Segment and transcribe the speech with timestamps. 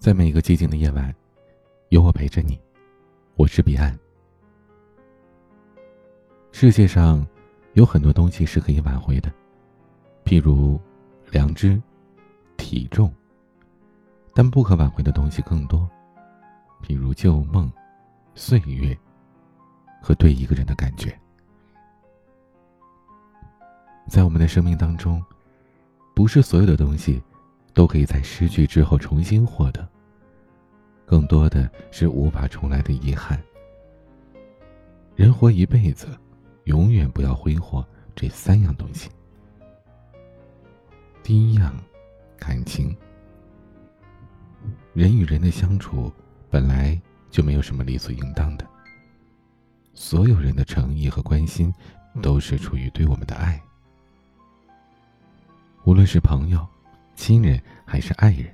[0.00, 1.14] 在每个寂静的夜晚，
[1.90, 2.58] 有我陪着你。
[3.36, 3.94] 我是彼岸。
[6.52, 7.24] 世界上
[7.74, 9.30] 有很多东西是可以挽回的，
[10.24, 10.80] 譬如
[11.30, 11.78] 良知、
[12.56, 13.12] 体重。
[14.32, 15.86] 但不可挽回的东西更多，
[16.82, 17.70] 譬如旧梦、
[18.34, 18.96] 岁月
[20.00, 21.14] 和对一个人的感觉。
[24.08, 25.22] 在我们的生命当中，
[26.14, 27.22] 不是所有的东西。
[27.72, 29.88] 都可以在失去之后重新获得。
[31.06, 33.42] 更多的是无法重来的遗憾。
[35.16, 36.06] 人活一辈子，
[36.64, 39.10] 永远不要挥霍这三样东西。
[41.22, 41.74] 第一样，
[42.38, 42.96] 感情。
[44.92, 46.12] 人与人的相处
[46.48, 47.00] 本来
[47.30, 48.66] 就没有什么理所应当的。
[49.94, 51.72] 所有人的诚意和关心，
[52.22, 53.60] 都是出于对我们的爱。
[55.84, 56.66] 无论是朋友。
[57.20, 58.46] 亲人还是爱人，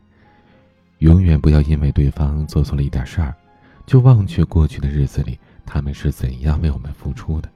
[0.98, 3.32] 永远不要因为对方做错了一点事儿，
[3.87, 7.49] 就忘却过去的日子里他们是怎样为我们付出的，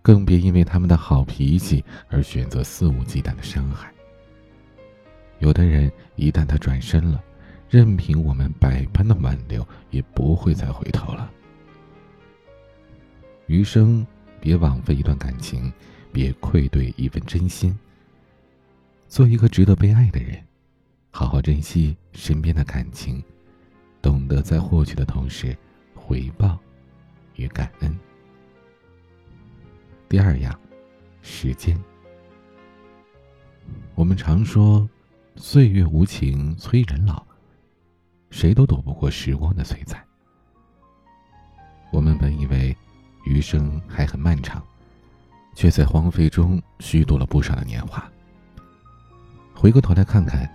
[0.00, 3.92] 更别因为他们的好脾气而选择肆无忌惮的伤害。
[5.40, 7.20] 有的人一旦他转身了，
[7.68, 11.28] 任凭我们百般的挽留，也不会再回头了。
[13.48, 14.06] 余生
[14.40, 15.72] 别枉费一段感情，
[16.12, 17.76] 别愧对一份真心。
[19.08, 20.38] 做一个值得被爱的人，
[21.10, 23.24] 好好珍惜身边的感情，
[24.02, 25.56] 懂得在获取的同时
[25.94, 26.58] 回报
[27.36, 27.98] 与感恩。
[30.10, 30.56] 第二样，
[31.22, 31.82] 时间。
[33.94, 34.88] 我们常说，
[35.36, 37.26] 岁月无情催人老，
[38.30, 40.04] 谁都躲不过时光的摧残。
[41.90, 42.76] 我们本以为
[43.24, 44.62] 余生还很漫长，
[45.54, 48.06] 却在荒废中虚度了不少的年华。
[49.60, 50.48] 回过头来看看，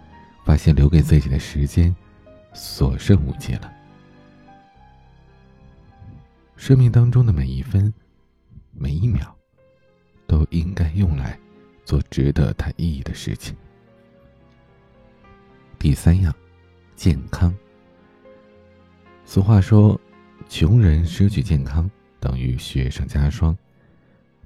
[0.45, 1.93] 发现留给自己的时间
[2.53, 3.69] 所剩无几了。
[6.55, 7.93] 生命当中的每一分、
[8.71, 9.36] 每一秒，
[10.25, 11.37] 都应该用来
[11.83, 13.53] 做值得它意义的事情。
[15.77, 16.33] 第三样，
[16.95, 17.53] 健康。
[19.25, 19.99] 俗话说，
[20.47, 23.58] 穷人失去健康等于雪上加霜，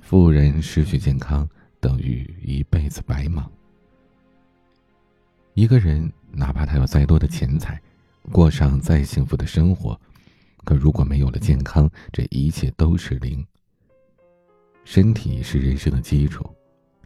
[0.01, 1.47] 富人失去健康
[1.79, 3.51] 等于一辈子白忙。
[5.57, 7.81] 一个人哪怕他有再多的钱财，
[8.31, 9.99] 过上再幸福的生活，
[10.63, 13.43] 可如果没有了健康，这一切都是零。
[14.85, 16.47] 身体是人生的基础，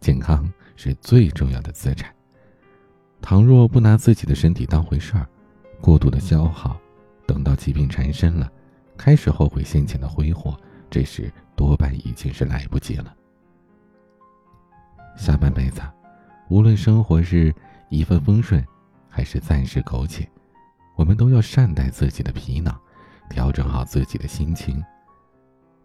[0.00, 2.14] 健康是最重要的资产。
[3.22, 5.26] 倘若不拿自己的身体当回事儿，
[5.80, 6.78] 过度的消耗，
[7.26, 8.52] 等到疾病缠身了，
[8.98, 10.54] 开始后悔先前的挥霍，
[10.90, 13.16] 这时多半已经是来不及了。
[15.16, 15.80] 下半辈子，
[16.50, 17.50] 无论生活是。
[17.92, 18.66] 一帆风顺，
[19.06, 20.26] 还是暂时苟且，
[20.96, 22.74] 我们都要善待自己的皮囊，
[23.28, 24.82] 调整好自己的心情。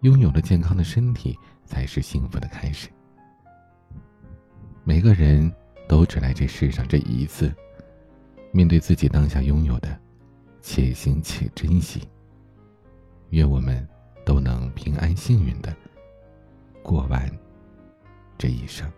[0.03, 2.87] 拥有了健康的身体，才是幸福的开始。
[4.85, 5.53] 每个人
[5.85, 7.53] 都只来这世上这一次，
[8.53, 9.99] 面对自己当下拥有的，
[10.61, 12.07] 且行且珍惜。
[13.31, 13.85] 愿我们
[14.23, 15.75] 都能平安幸运的
[16.81, 17.29] 过完
[18.37, 18.89] 这一生。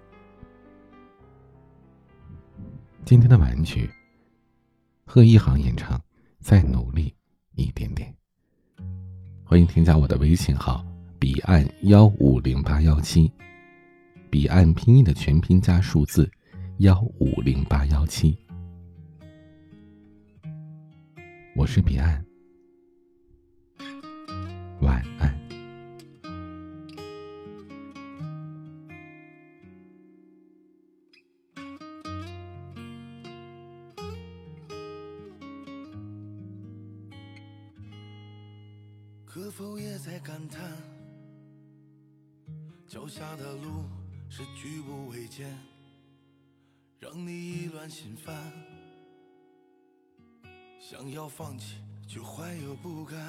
[3.10, 3.90] 今天的玩曲，
[5.04, 5.98] 贺一航演唱
[6.40, 7.12] 《再努力
[7.56, 8.14] 一点点》。
[9.44, 10.86] 欢迎添加我的微信号：
[11.18, 13.32] 彼岸幺五零八幺七，
[14.30, 16.30] 彼岸拼音的全拼加数字
[16.82, 18.38] 幺五零八幺七。
[21.56, 22.24] 我是彼岸，
[39.32, 40.60] 可否也在感叹，
[42.88, 43.86] 脚下的路
[44.28, 45.56] 是举步维艰，
[47.00, 48.36] 让你意乱心烦，
[50.80, 51.76] 想要放弃
[52.08, 53.20] 却怀有不甘。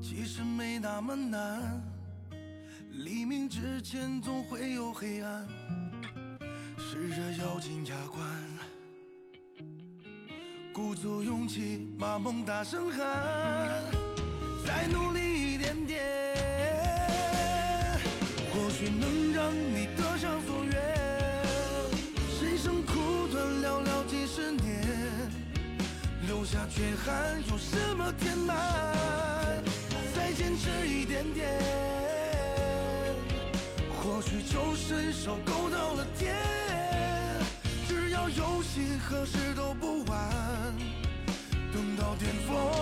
[0.00, 1.82] 其实没那么难，
[2.90, 5.46] 黎明之前总会有黑暗，
[6.78, 8.57] 试着咬紧牙关。
[10.78, 13.82] 鼓足勇气，把梦大声喊，
[14.64, 16.00] 再努力一点点，
[18.52, 20.74] 或许能让你得偿所愿。
[22.40, 24.86] 人生苦短，寥寥几十年，
[26.28, 28.56] 留下缺憾有什么填满？
[30.14, 31.60] 再坚持一点点，
[34.00, 36.57] 或许就伸手够到了天。
[38.30, 40.28] 游戏何时都不晚。
[41.72, 42.77] 等到巅峰，